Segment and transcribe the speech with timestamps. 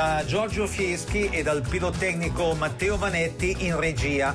[0.00, 4.34] da Giorgio Fieschi e dal pirotecnico Matteo Vanetti in regia.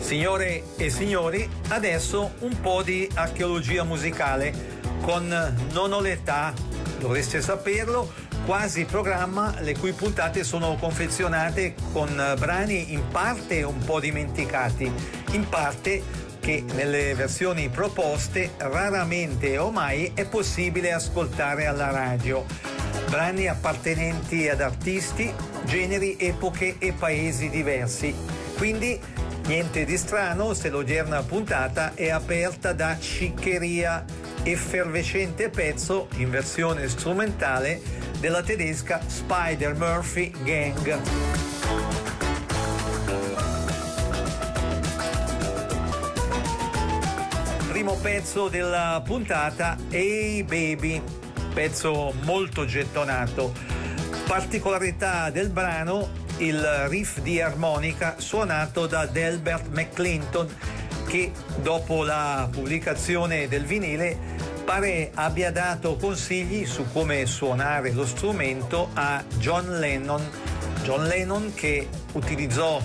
[0.00, 4.52] Signore e signori, adesso un po' di archeologia musicale
[5.00, 5.26] con
[5.72, 6.52] Non ho l'età,
[6.98, 8.12] dovreste saperlo,
[8.44, 14.92] quasi programma le cui puntate sono confezionate con brani in parte un po' dimenticati,
[15.30, 16.02] in parte
[16.38, 22.44] che nelle versioni proposte raramente o mai è possibile ascoltare alla radio
[23.08, 25.32] brani appartenenti ad artisti,
[25.64, 28.14] generi, epoche e paesi diversi.
[28.56, 29.00] Quindi
[29.46, 34.04] niente di strano se l'odierna puntata è aperta da sciccheria,
[34.42, 37.80] effervescente pezzo in versione strumentale
[38.20, 40.98] della tedesca Spider Murphy Gang.
[47.68, 51.17] Primo pezzo della puntata Hey Baby
[51.58, 53.52] pezzo molto gettonato.
[54.28, 60.48] Particolarità del brano, il riff di armonica suonato da Delbert McClinton
[61.08, 64.16] che dopo la pubblicazione del vinile
[64.64, 70.24] pare abbia dato consigli su come suonare lo strumento a John Lennon.
[70.84, 72.80] John Lennon che utilizzò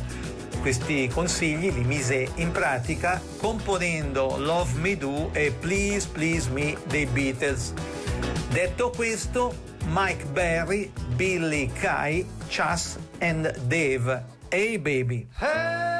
[0.61, 7.05] questi consigli, li mise in pratica componendo Love Me Do e Please Please Me dei
[7.05, 7.73] Beatles.
[8.53, 9.51] Detto questo,
[9.87, 14.23] Mike Berry, Billy Kai, Chas and Dave.
[14.49, 15.27] Hey baby.
[15.39, 15.92] Hey!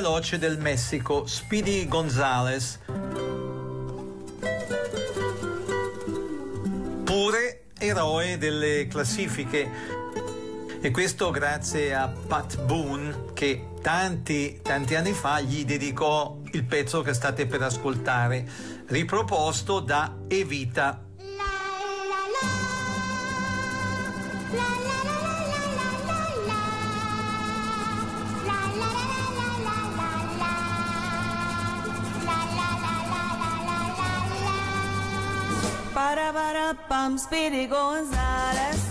[0.00, 2.78] Veloce del Messico, Speedy Gonzales.
[7.04, 9.70] Pure eroe delle classifiche.
[10.80, 17.02] E questo grazie a Pat Boone che tanti, tanti anni fa gli dedicò il pezzo
[17.02, 18.48] che state per ascoltare,
[18.86, 21.09] riproposto da Evita.
[36.70, 38.90] up, I'm Speedy Gonzales.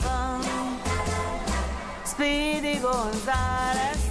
[0.00, 0.42] bum.
[2.04, 4.01] Speedy Gonzales.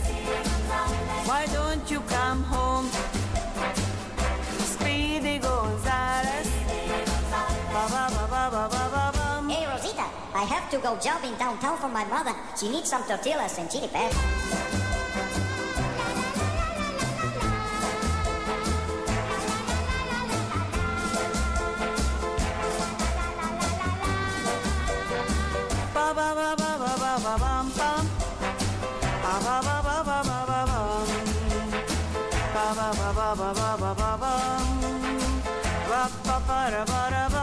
[10.41, 12.33] I have to go jogging downtown for my mother.
[12.59, 14.17] She needs some tortillas and chili peppers.
[25.93, 27.91] Ba ba ba ba ba ba ba.
[29.21, 30.21] Ba ba ba ba ba
[37.29, 37.40] ba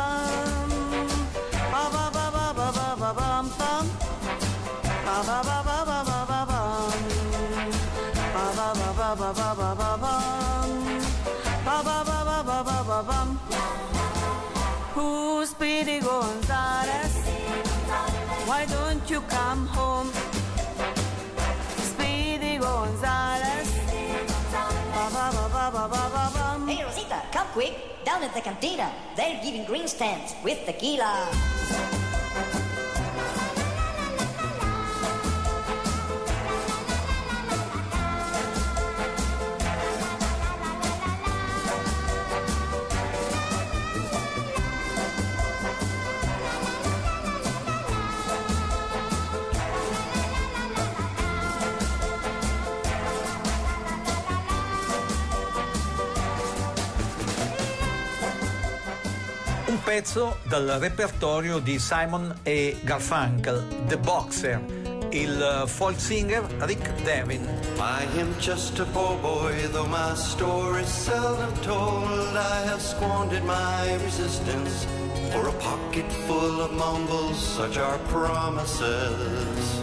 [14.98, 17.14] Who's Speedy Gonzales?
[18.50, 20.10] Why don't you come home?
[21.78, 23.70] Speedy Gonzales.
[26.66, 27.74] Hey Rosita, come quick.
[28.04, 31.30] Down at the cantina, they're giving green stamps with tequila.
[59.98, 64.60] Pezzo dal repertorio di Simon e Garfunkel, The Boxer,
[65.10, 67.44] il folk singer Rick Devin.
[67.80, 72.36] I am just a poor boy, though my story's seldom told.
[72.36, 74.86] I have squandered my resistance
[75.32, 79.82] for a pocket full of mumbles, such are promises.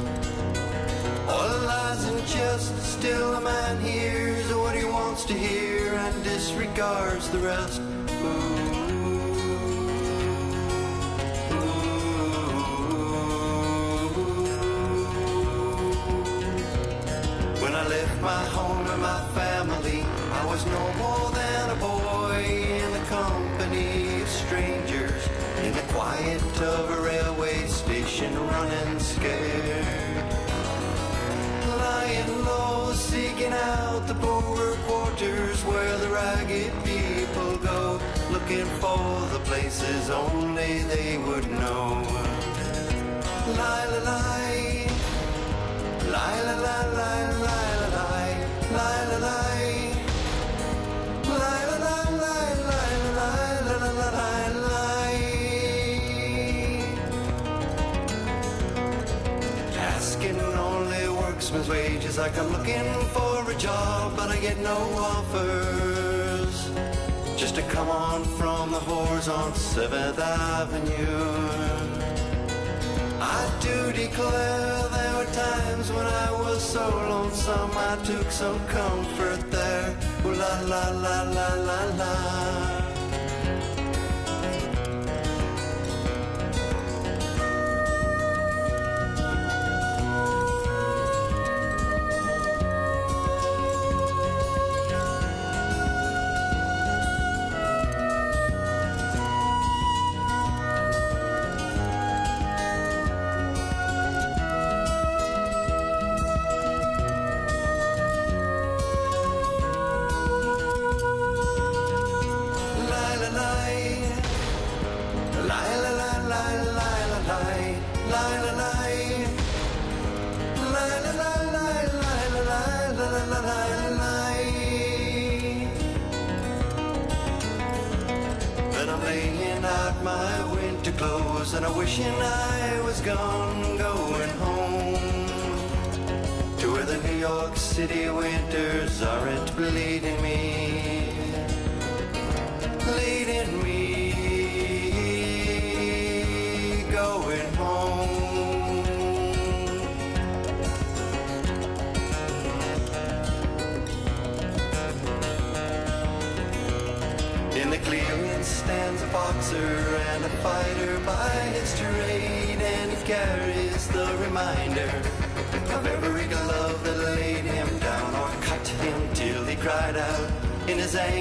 [1.27, 7.29] All lies and just still a man hears what he wants to hear and disregards
[7.31, 7.81] the rest.
[7.81, 8.64] When
[20.55, 22.39] was no more than a boy
[22.79, 25.21] in the company of strangers,
[25.65, 30.25] in the quiet of a railway station, running scared.
[31.83, 37.99] Lying low, seeking out the poorer quarters where the ragged people go,
[38.31, 41.85] looking for the places only they would know.
[43.59, 44.87] Lie, lie, lie.
[46.15, 47.77] Lie, lie, lie, lie, lie,
[48.71, 49.64] lie, lie,
[61.35, 66.69] worksman's wages like I'm looking for a job, but I get no offers.
[67.37, 70.95] Just to come on from the whores on 7th Avenue.
[73.19, 79.51] I do declare there were times when I was so lonesome I took some comfort
[79.51, 79.95] there.
[80.25, 82.74] Ooh la la la la la la.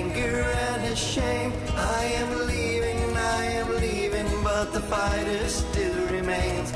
[0.04, 1.52] Anger and his shame.
[1.76, 6.72] I am leaving, I am leaving, but the fighter still remains.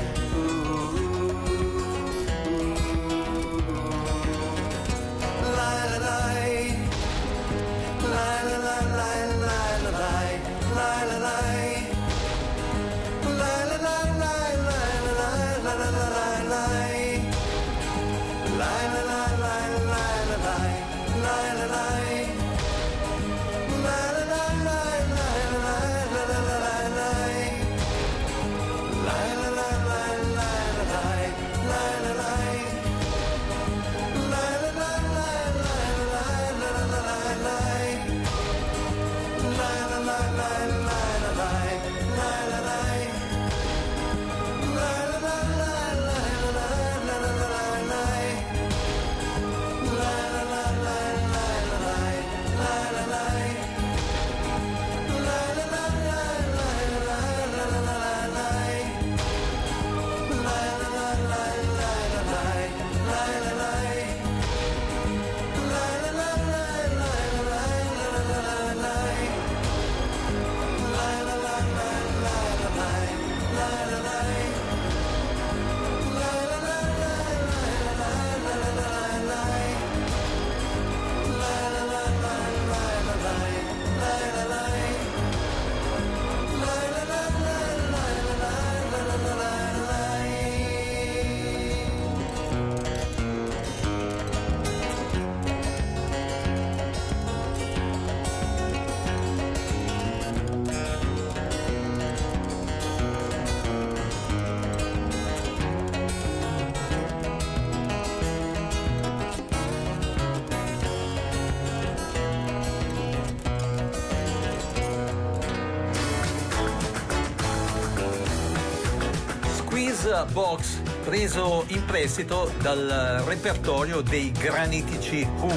[120.31, 125.51] Box preso in prestito dal repertorio dei granitici Who,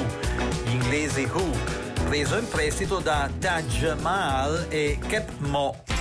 [0.64, 1.50] gli inglesi Who,
[2.04, 5.91] preso in prestito da Taj Mahal e Cap Mo.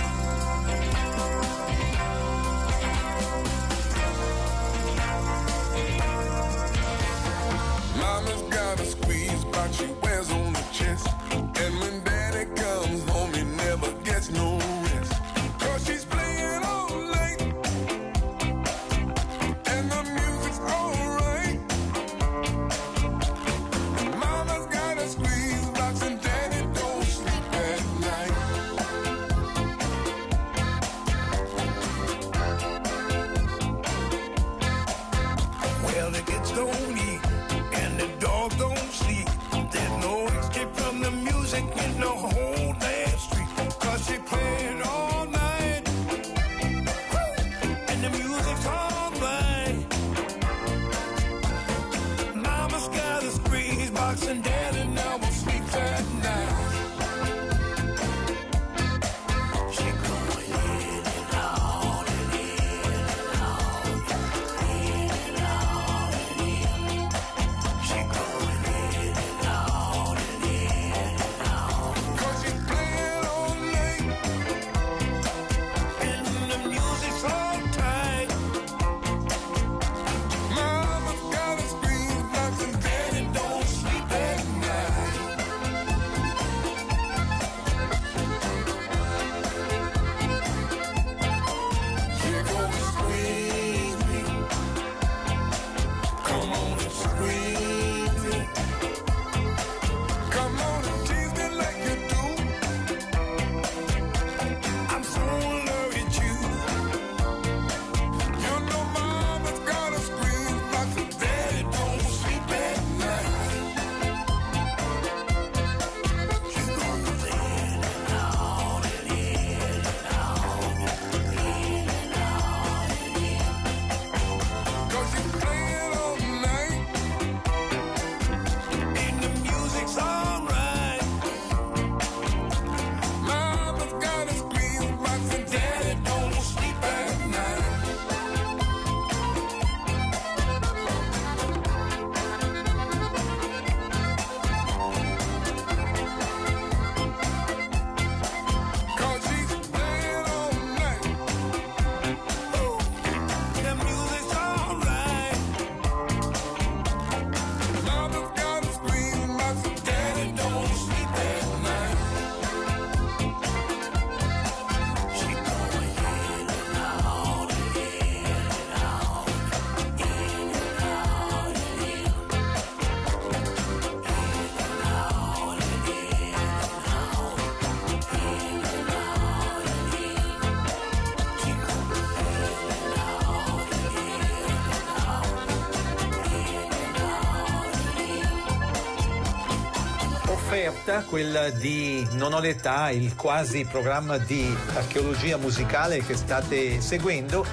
[190.92, 197.44] Offerta, quella di Non ho l'età, il quasi programma di archeologia musicale che state seguendo,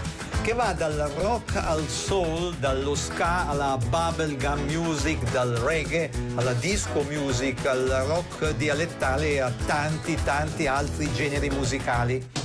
[0.42, 7.04] che va dal rock al soul, dallo ska alla bubblegum music, dal reggae alla disco
[7.04, 12.39] music, al rock dialettale e a tanti tanti altri generi musicali.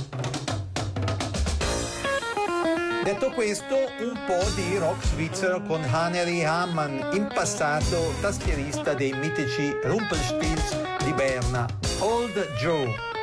[3.05, 9.71] Detto questo, un po' di rock svizzero con Hannery Hammann, in passato tastierista dei mitici
[9.83, 11.67] Rumpelstilz di Berna,
[11.99, 13.13] Old Joe.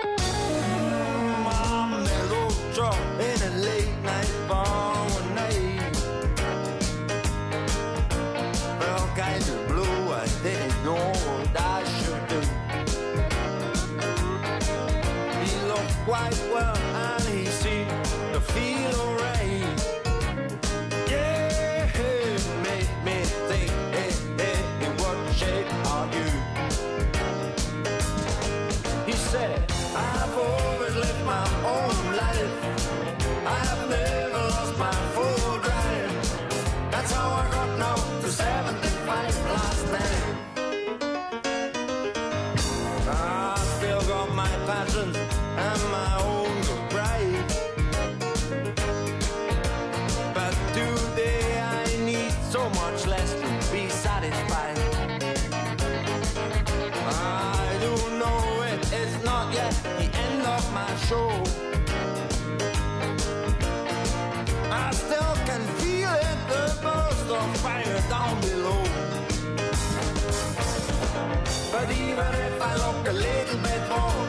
[73.13, 74.27] a little bit more.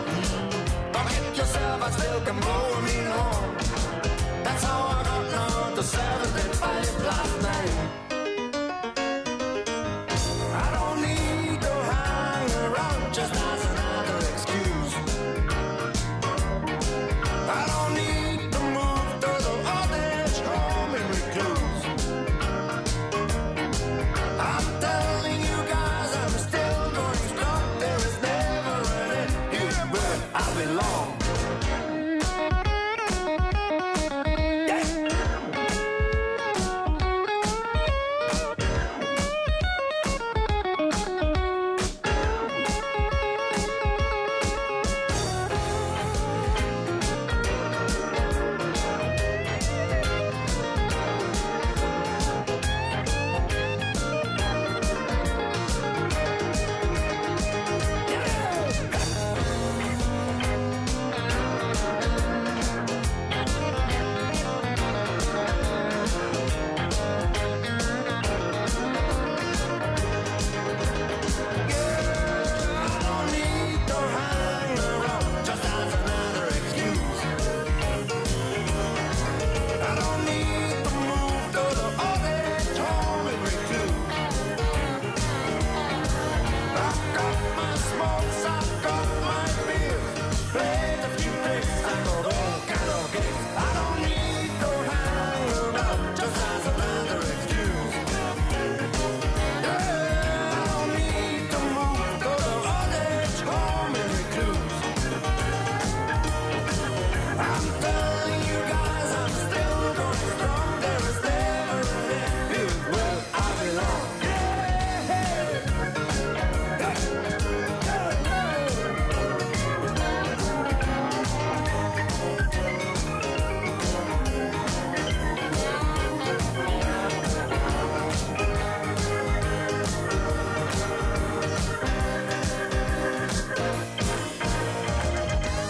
[0.93, 3.55] Come hit yourself, I still can blow me home.
[4.43, 6.22] That's how I got now to seven.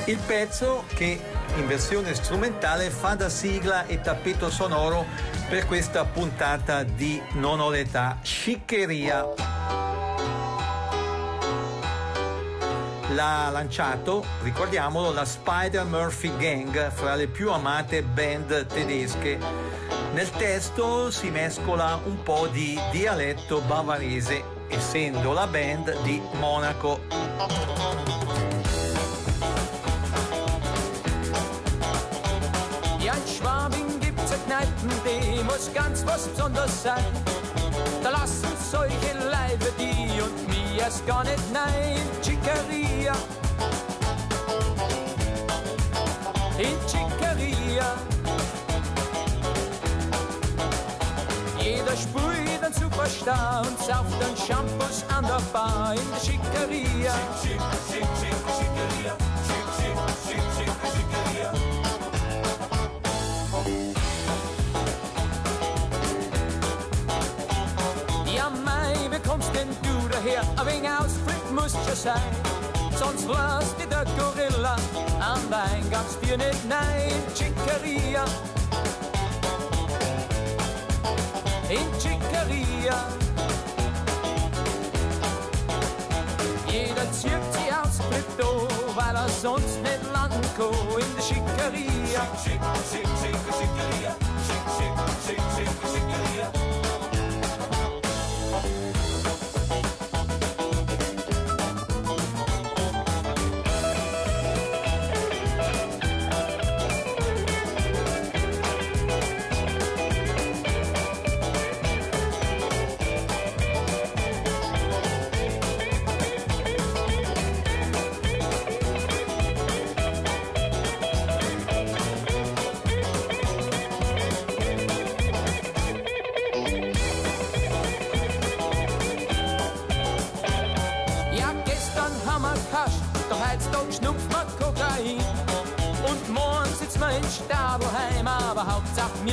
[0.06, 1.18] Il pezzo che
[1.56, 5.06] in versione strumentale fa da sigla e tappeto sonoro
[5.48, 9.26] per questa puntata di Non ho l'età, Sciccheria.
[13.14, 19.40] L'ha lanciato, ricordiamolo, la Spider Murphy Gang fra le più amate band tedesche.
[20.14, 28.23] Nel testo si mescola un po' di dialetto bavarese, essendo la band di Monaco.
[34.62, 37.04] Die muss ganz was Besonderes sein.
[38.04, 42.00] Da lassen solche Leibe die und mir erst gar nicht nein.
[42.22, 43.14] Chicaria,
[46.58, 47.96] in Chicaria.
[51.60, 57.14] Jeder spielt einen super erstaunt, sauft den Shampoos an der Bar in der Schickeria.
[57.42, 59.16] Schick, schick, schick, schick, Schickeria.
[59.18, 59.33] Schick,
[70.64, 72.22] Haring aus Fritmuscher sein.
[72.98, 74.76] Sonst lastet der Gorilla
[75.20, 77.12] an der Eingangsbier nicht nein.
[77.36, 78.24] Chicaria.
[81.70, 82.96] In Chicaria.
[86.68, 90.72] Jeder zirkt sie aus Krypto, weil er sonst nicht lang kann.
[90.98, 92.22] In der Chicaria.
[92.42, 94.14] Chick, chick, chick, chick, chick, chick, chick,
[94.48, 96.83] chick, chick, chick, chick, chick, chick, chick,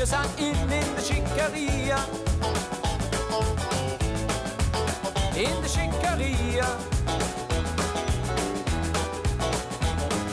[0.00, 1.98] wir sind in, in der Schickeria.
[5.36, 6.66] In der Schickeria.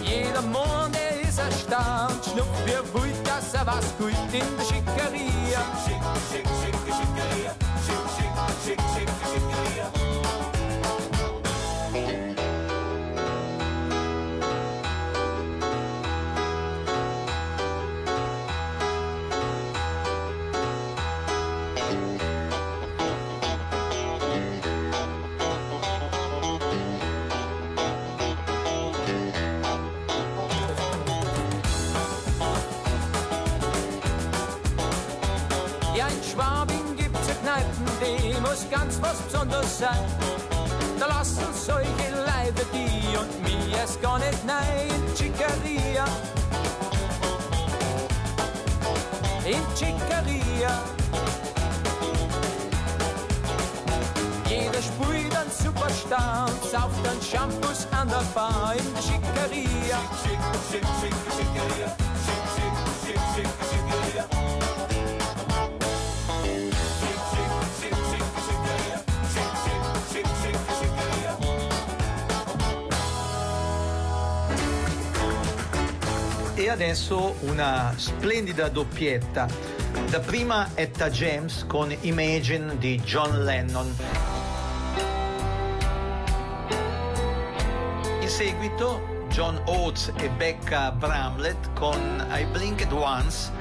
[0.02, 5.62] Jeder Mond, ist erstaunt, schnupft wie wild, dass er was gut in der Schickeria.
[5.84, 6.02] Schick,
[6.32, 7.52] schick, schick, schick, Schickeria.
[7.86, 8.32] Schick, schick,
[8.64, 9.57] schick, schick, Schickeria.
[50.58, 50.74] Chicaria.
[54.50, 60.00] Jeder spielt einen Superstar und sauft dann Shampoos an der Bar in der Schickeria.
[60.24, 60.40] Schick,
[60.72, 61.90] schick, schick, schick, Schickeria.
[62.24, 64.26] Schick, schick, schick, schick, Schickeria.
[76.56, 79.77] E adesso una splendida doppietta.
[80.06, 83.96] Da prima Etta James con Imagine di John Lennon.
[88.22, 93.52] In seguito John Oates e Becca Bramlett con I Blinked Once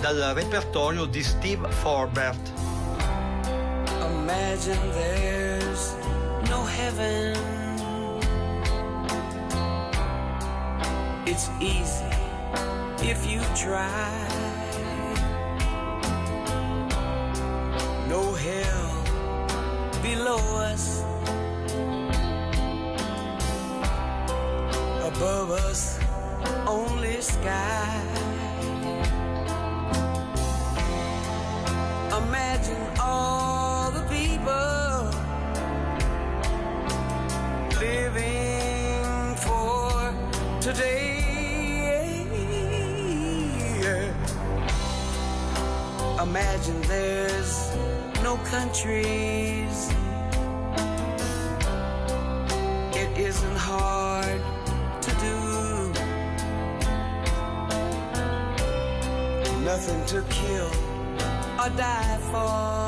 [0.00, 2.52] dal repertorio di Steve Forbert.
[4.00, 5.94] Imagine there's
[6.48, 7.58] no heaven
[11.30, 12.08] It's easy
[13.02, 14.17] if you try.
[27.28, 28.02] Sky.
[32.16, 35.00] Imagine all the people
[37.80, 40.14] living for
[40.60, 41.06] today.
[46.20, 47.76] Imagine there's
[48.22, 49.97] no countries.
[59.88, 60.70] To kill
[61.60, 62.87] or die for.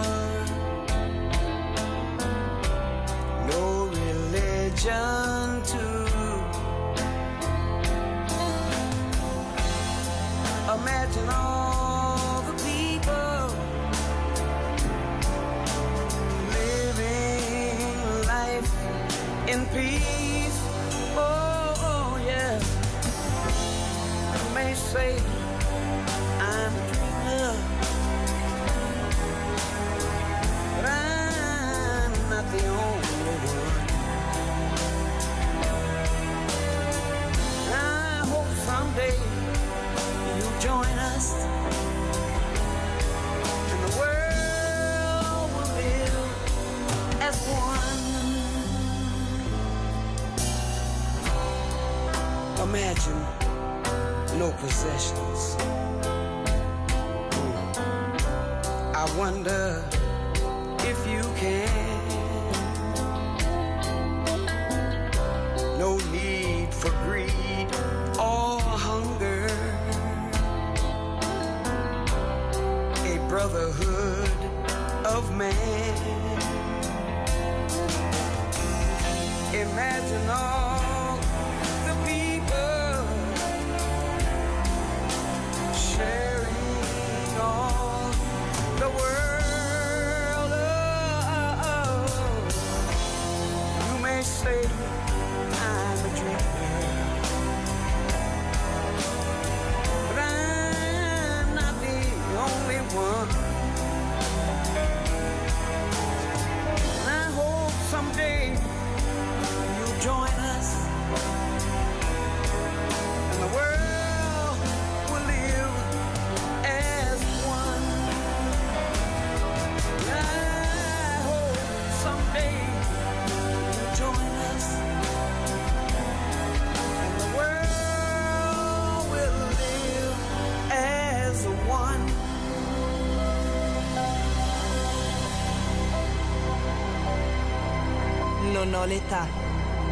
[138.71, 139.27] Non ho l'età.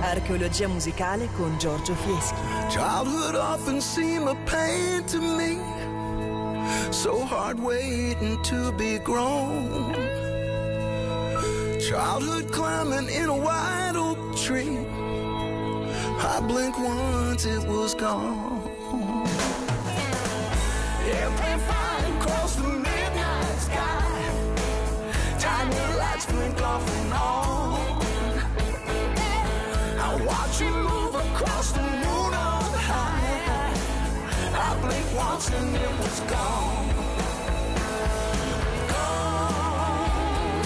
[0.03, 2.41] Archeologia musicale con Giorgio Fieschi.
[2.69, 5.59] Childhood often seemed a pain to me.
[6.91, 9.93] So hard waiting to be grown.
[11.81, 14.87] Childhood climbing in a white oak tree.
[16.21, 18.63] I blinked once, it was gone.
[21.05, 24.05] Airplane flying across the midnight sky.
[25.41, 27.68] Tiny lights blink off and on.
[35.19, 36.89] Once and it was gone.
[38.93, 40.63] Gone,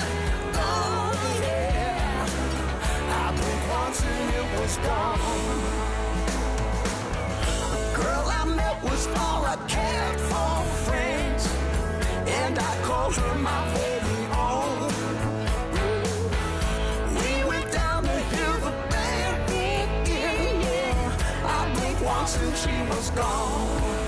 [0.59, 2.27] gone, yeah.
[3.21, 3.33] I
[3.77, 5.19] once and it was gone.
[7.99, 10.53] Girl I met was all I cared for.
[12.39, 13.63] And I called her my
[21.75, 23.11] blinked once and she was.
[23.11, 24.02] Gone,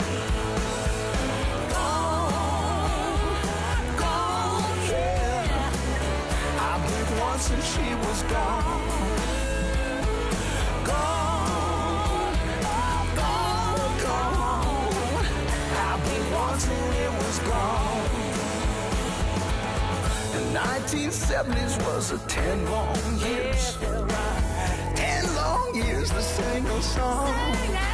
[7.34, 8.88] and she was gone.
[10.84, 12.36] Gone,
[13.16, 15.26] gone, gone.
[15.74, 18.08] I blinked once and it was gone.
[20.32, 23.76] The 1970s was a ten long years.
[24.94, 27.93] Ten long years to sing a song.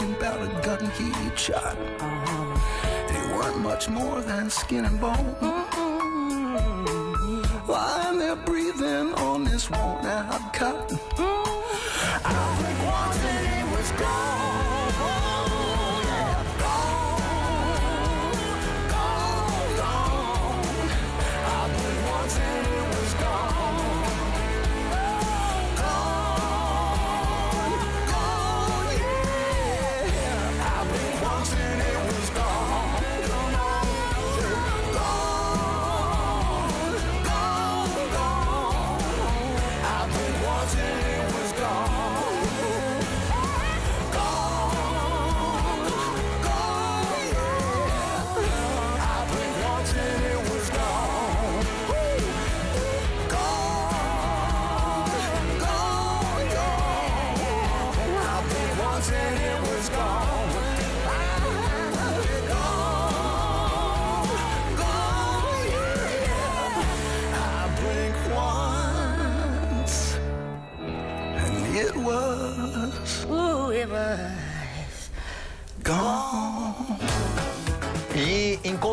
[0.00, 1.76] Talking about a gun he shot.
[3.08, 5.59] They weren't much more than skin and bone.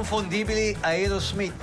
[0.07, 1.53] Inconfondibili Aerosmith.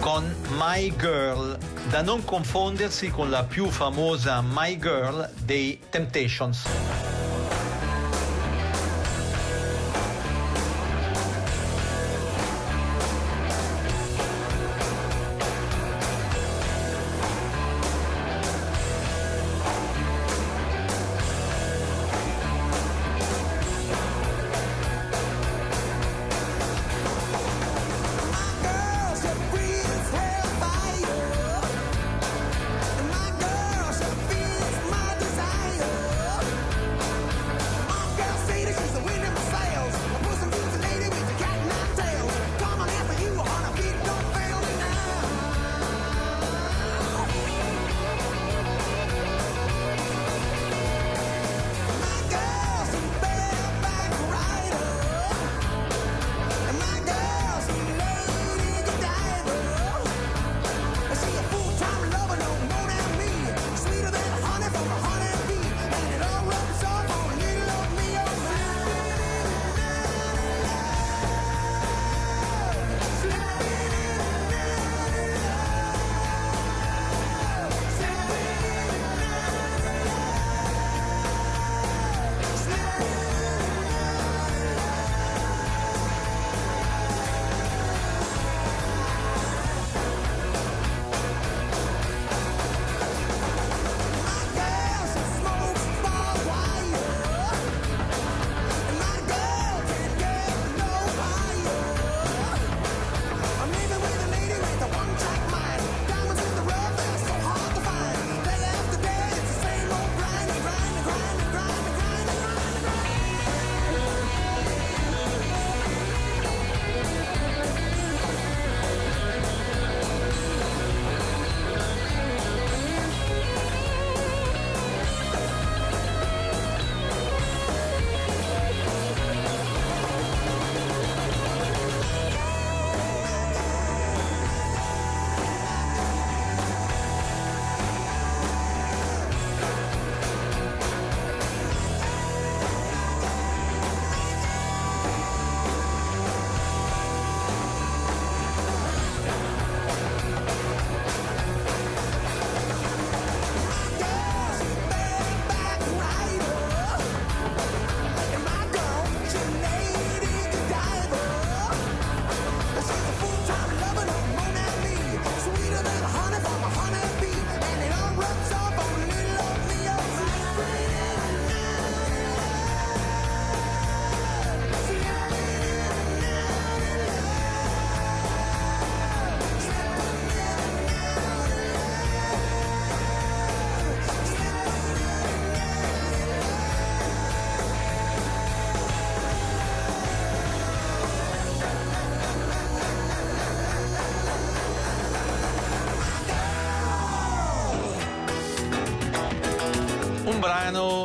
[0.00, 1.56] con My Girl,
[1.88, 6.89] da non confondersi con la più famosa My Girl dei Temptations.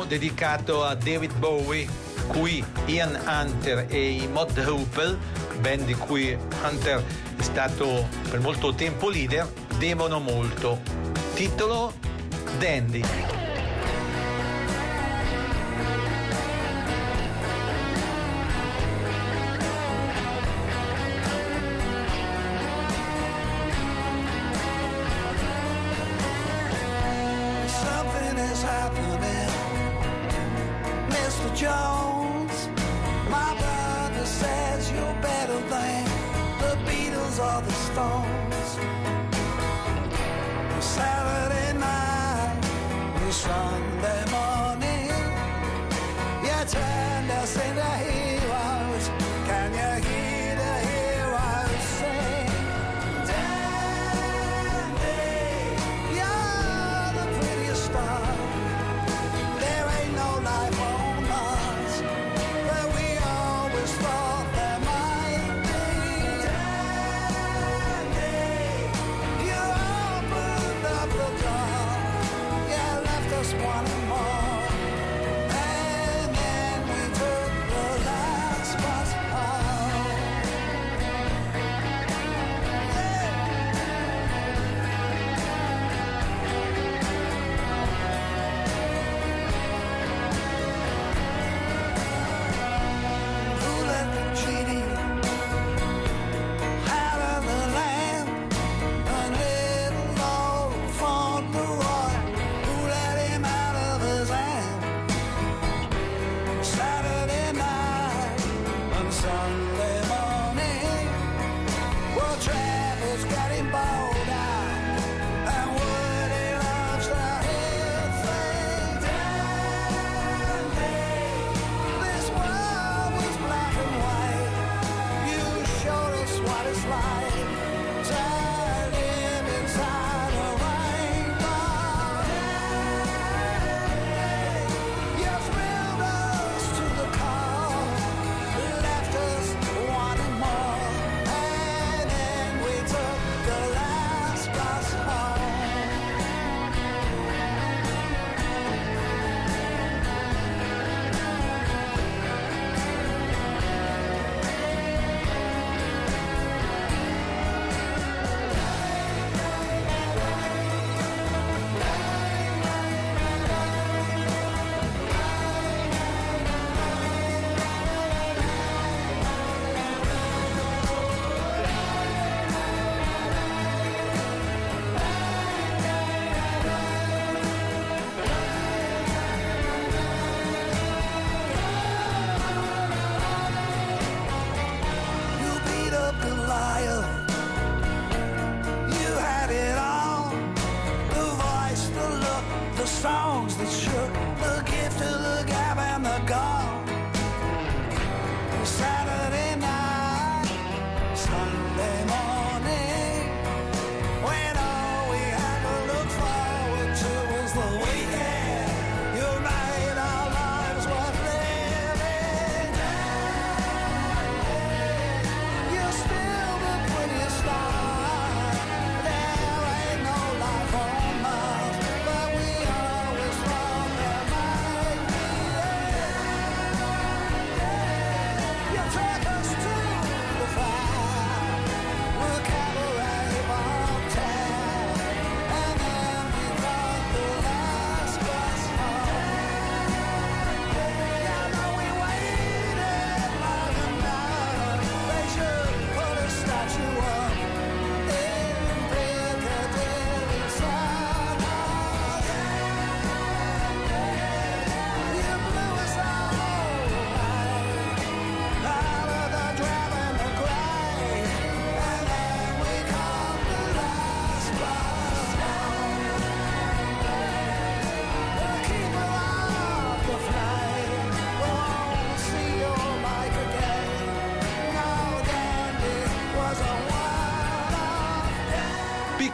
[0.06, 1.86] Dedicato a David Bowie,
[2.28, 5.16] cui Ian Hunter e i Mod Hoople,
[5.60, 7.02] band di cui Hunter
[7.36, 10.80] è stato per molto tempo leader, devono molto.
[11.34, 11.92] Titolo
[12.58, 13.35] Dandy.
[46.66, 47.65] turn, they'll say.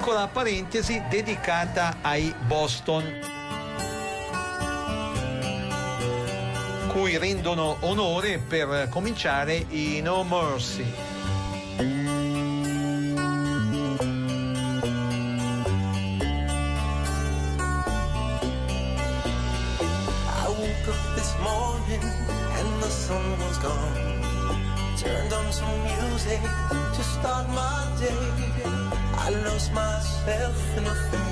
[0.03, 3.21] piccola parentesi dedicata ai Boston.
[6.89, 11.02] cui rendono onore per cominciare i No Mercy.
[30.25, 31.32] myself in é a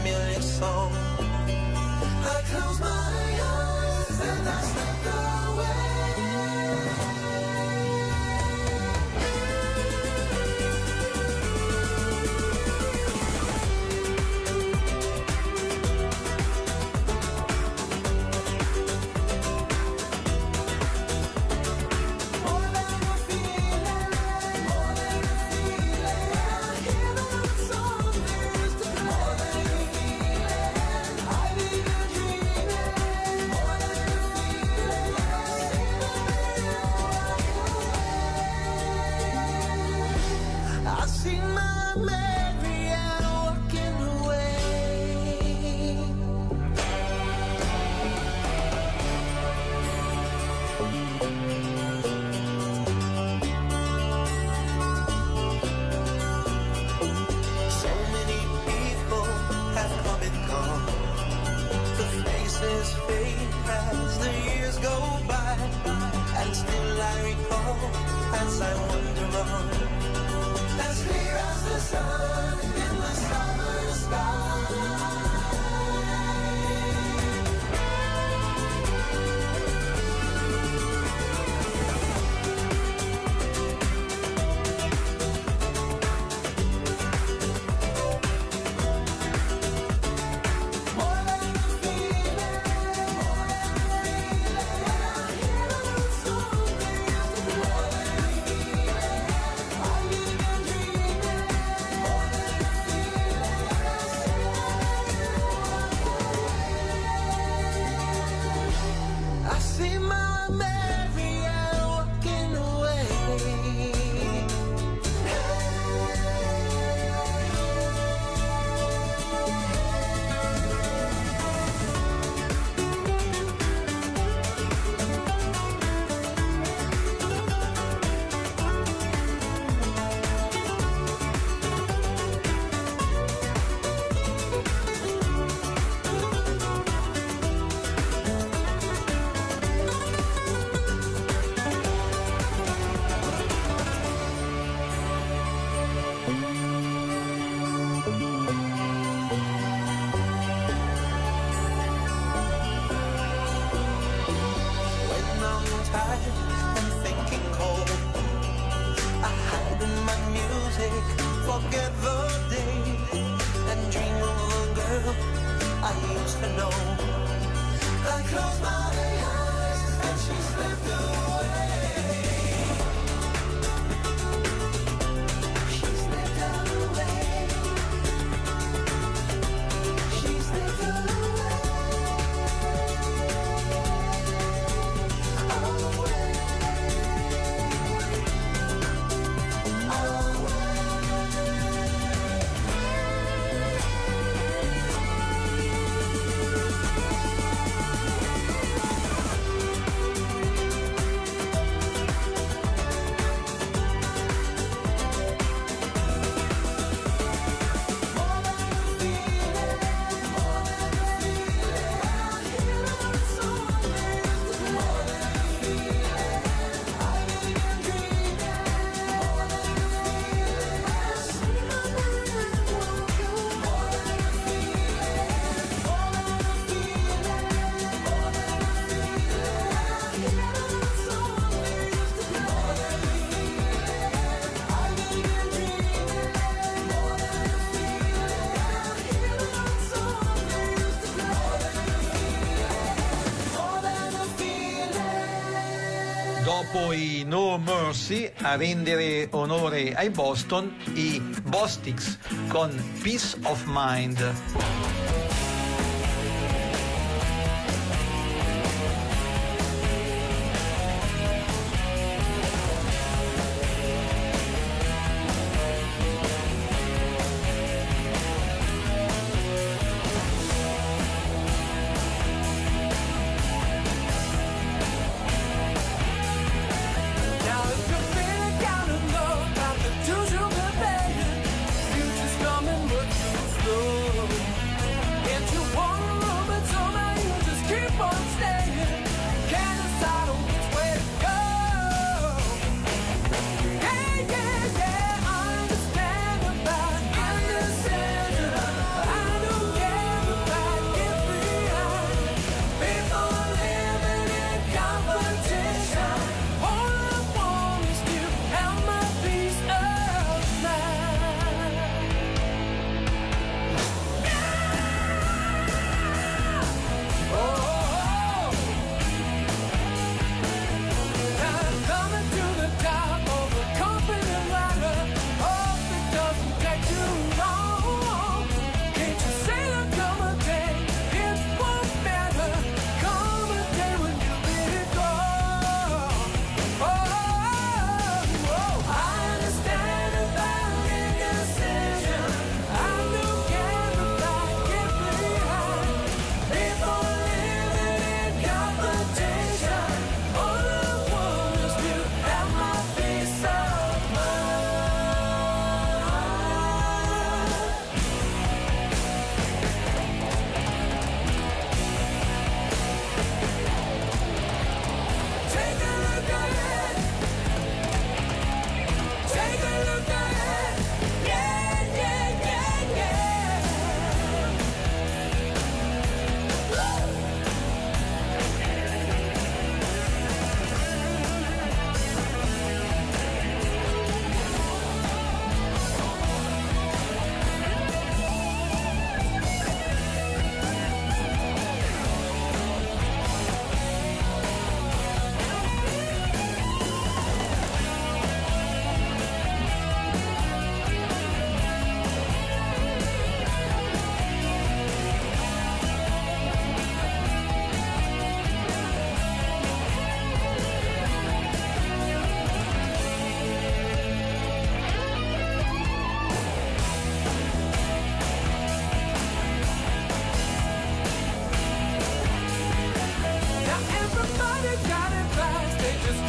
[247.59, 252.71] Mercy a rendere onore ai Boston i Bostics con
[253.03, 254.80] Peace of Mind.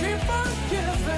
[0.02, 1.11] Keep on giving.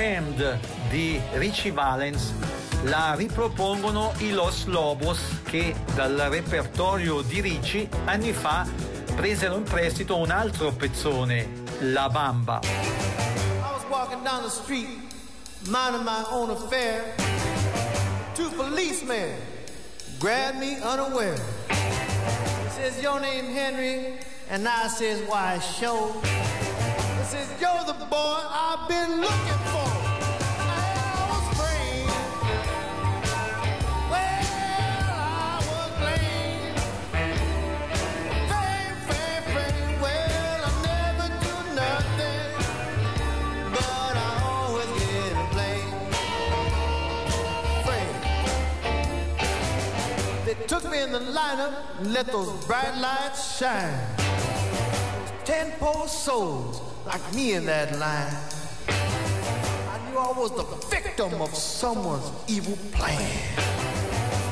[0.00, 2.32] Framed di Richie Valens
[2.84, 8.66] la ripropongono i Los Lobos che dal repertorio di Richie anni fa
[9.14, 12.60] presero in prestito un altro pezzone, La Bamba.
[12.62, 14.88] I was walking down the street,
[15.68, 17.02] minding my own affair.
[18.34, 19.34] Two policemen
[20.18, 21.36] grabbed me unaware.
[22.70, 24.18] Says, Your name Henry?
[24.48, 25.58] And I says, Why.
[25.58, 25.84] He
[27.26, 29.79] says, You're the boy I've been looking for.
[50.80, 53.94] Took me in the lineup and let those bright lights shine.
[55.44, 58.34] Ten poor souls like me in that line.
[58.88, 63.20] I knew I was the victim of someone's evil plan.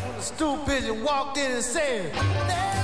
[0.04, 2.77] When the stool walked in and said,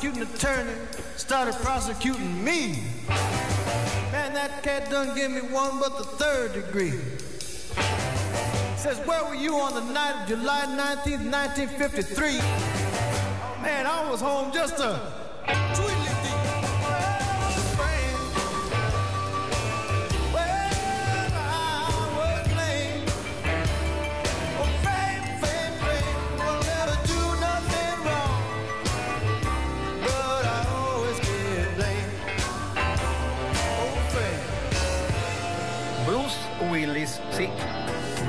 [0.00, 0.72] prosecuting attorney
[1.16, 2.82] started prosecuting me.
[4.10, 6.98] Man, that cat done give me one but the third degree.
[8.76, 12.38] Says, where were you on the night of July 19th, 1953?
[12.40, 14.98] Oh, man, I was home just a
[15.74, 16.09] tweedledee.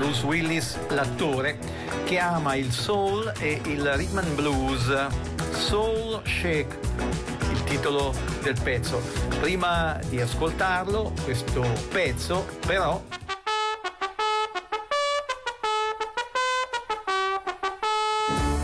[0.01, 1.59] Bruce Willis, l'attore,
[2.05, 5.07] che ama il soul e il rhythm and blues.
[5.51, 6.79] Soul Shake,
[7.51, 8.99] il titolo del pezzo.
[9.39, 12.99] Prima di ascoltarlo, questo pezzo, però,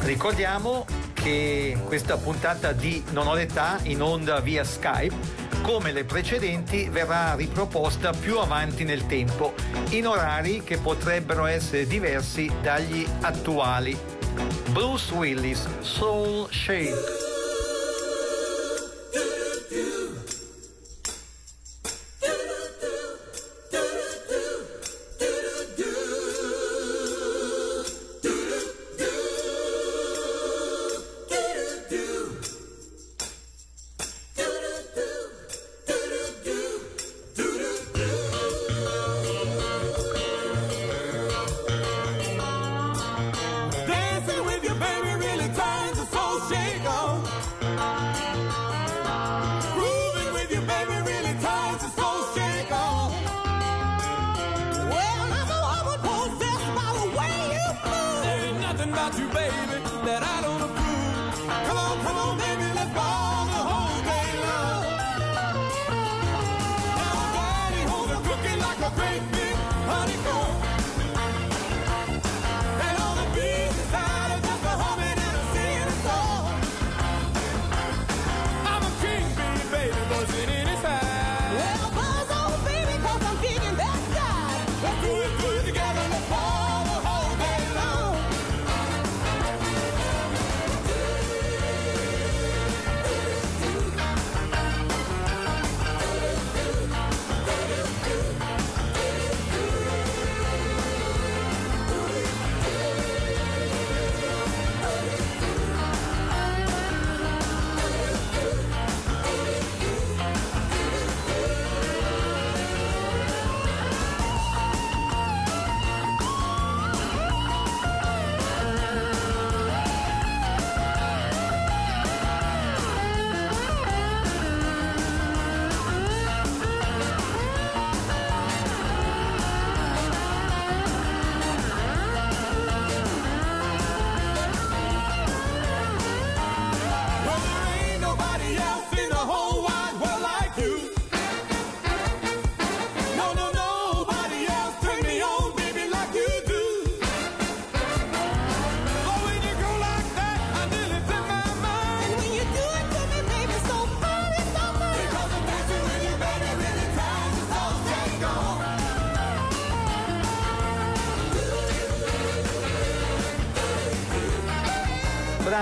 [0.06, 6.88] ricordiamo che questa puntata di Non ho l'età in onda via Skype come le precedenti
[6.88, 9.54] verrà riproposta più avanti nel tempo,
[9.90, 13.98] in orari che potrebbero essere diversi dagli attuali.
[14.70, 17.27] Bruce Willis, Soul Shake.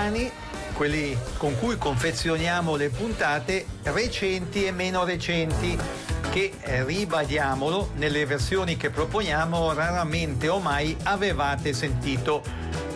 [0.06, 0.30] Brani,
[0.74, 5.76] quelli con cui confezioniamo le puntate, recenti e meno recenti,
[6.30, 12.42] che eh, ribadiamolo, nelle versioni che proponiamo raramente o mai avevate sentito,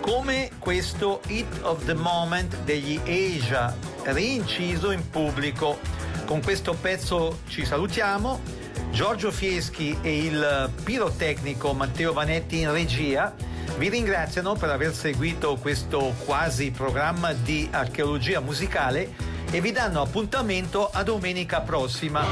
[0.00, 5.78] come questo Hit of the Moment degli Asia, rinciso in pubblico.
[6.26, 8.58] Con questo pezzo ci salutiamo.
[8.92, 13.34] Giorgio Fieschi e il pirotecnico Matteo Vanetti in regia
[13.80, 19.14] vi ringraziano per aver seguito questo quasi programma di archeologia musicale
[19.50, 22.22] e vi danno appuntamento a domenica prossima.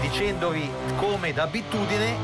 [0.00, 2.16] Dicendovi come d'abitudine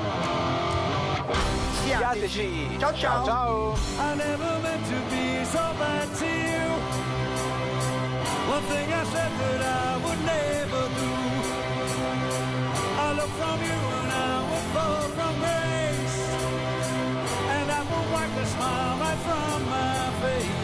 [1.85, 2.76] siateci.
[2.81, 3.24] Ciao ciao.
[3.24, 3.74] Ciao.
[4.01, 6.70] I never meant to be so bad to you.
[8.51, 11.11] One thing I said that I would never do.
[12.99, 15.58] I look from you and I would fall from grace.
[18.59, 20.63] Smile right from my face.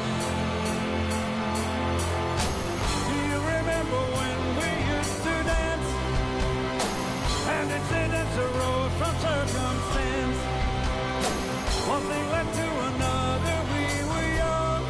[3.08, 5.90] Do you remember when we used to dance?
[7.54, 10.40] And incidents arose from circumstance.
[11.94, 14.84] One thing led to another, we were young.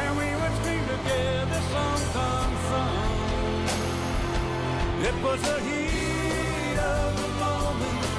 [0.00, 1.98] And we would scream together, song.
[5.08, 8.17] It was the heat of the moment,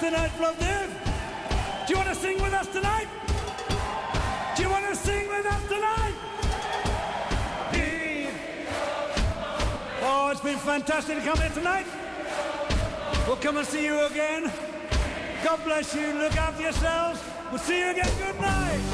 [0.00, 3.08] fabulous audience tonight, Do you want to sing with us tonight?
[4.56, 6.14] Do you want to sing with us tonight?
[10.00, 11.86] Oh, it's been fantastic to come here tonight.
[13.26, 14.50] We'll come and see you again.
[15.44, 16.12] God bless you.
[16.14, 17.20] Look after yourselves.
[17.50, 18.10] We'll see you again.
[18.18, 18.87] Good night.